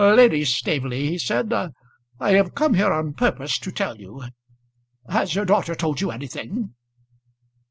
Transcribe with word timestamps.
"Lady 0.01 0.43
Staveley," 0.43 1.09
he 1.09 1.19
said, 1.19 1.53
"I 1.53 1.71
have 2.31 2.55
come 2.55 2.73
here 2.73 2.91
on 2.91 3.13
purpose 3.13 3.59
to 3.59 3.71
tell 3.71 3.97
you. 3.99 4.23
Has 5.07 5.35
your 5.35 5.45
daughter 5.45 5.75
told 5.75 6.01
you 6.01 6.09
anything?" 6.09 6.73